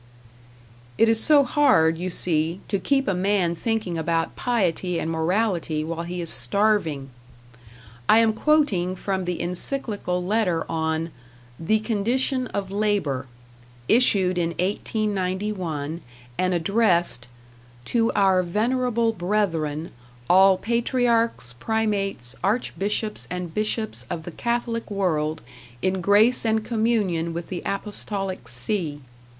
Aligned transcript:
It 0.97 1.07
is 1.07 1.21
so 1.23 1.43
hard, 1.43 1.95
you 1.95 2.09
see, 2.09 2.59
to 2.69 2.79
keep 2.79 3.07
a 3.07 3.13
man 3.13 3.53
thinking 3.53 3.99
about 3.99 4.35
piety 4.35 4.99
and 4.99 5.11
morality 5.11 5.83
while 5.83 6.01
he 6.05 6.21
is 6.21 6.29
starving! 6.31 7.11
I 8.09 8.17
am 8.17 8.33
quoting 8.33 8.95
from 8.95 9.25
the 9.25 9.39
Encyclical 9.39 10.25
Letter 10.25 10.65
on 10.67 11.11
"The 11.59 11.77
Condition 11.81 12.47
of 12.47 12.71
Labor," 12.71 13.27
issued 13.87 14.39
in 14.39 14.55
1891, 14.57 16.01
and 16.35 16.53
addressed 16.55 17.27
"to 17.85 18.11
our 18.13 18.41
Venerable 18.41 19.13
Brethren, 19.13 19.91
all 20.27 20.57
Patriarchs, 20.57 21.53
Primates, 21.53 22.35
Archbishops 22.43 23.27
and 23.29 23.53
Bishops 23.53 24.07
of 24.09 24.23
the 24.23 24.31
Catholic 24.31 24.89
World 24.89 25.43
in 25.83 26.01
Grace 26.01 26.43
and 26.43 26.65
Communion 26.65 27.35
with 27.35 27.49
the 27.49 27.61
Apostolic 27.67 28.47
See." 28.47 29.01